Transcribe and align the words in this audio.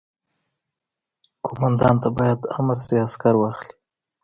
قوماندان 1.45 1.95
ته 2.01 2.09
باید 2.17 2.39
امر 2.57 2.77
شي 2.85 2.95
عسکر 3.05 3.33
واخلي. 3.37 3.75